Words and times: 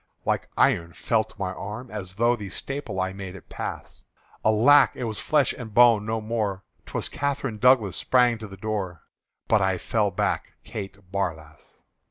Like 0.25 0.49
iron 0.57 0.93
felt 0.93 1.37
my 1.37 1.53
arm, 1.53 1.91
as 1.91 2.13
through 2.13 2.37
The 2.37 2.49
staple 2.49 2.99
I 2.99 3.13
made 3.13 3.35
it 3.35 3.49
pass: 3.49 4.03
Alack! 4.43 4.93
it 4.95 5.03
was 5.03 5.19
flesh 5.19 5.53
and 5.53 5.75
bone 5.75 6.07
no 6.07 6.19
more! 6.19 6.63
'T 6.87 6.93
was 6.93 7.07
Catherine 7.07 7.59
Douglas 7.59 7.97
sprang 7.97 8.39
to 8.39 8.47
the 8.47 8.57
door, 8.57 9.03
But 9.47 9.61
I 9.61 9.77
fell 9.77 10.09
back 10.09 10.53
Kate 10.63 11.11
Barlass. 11.11 11.83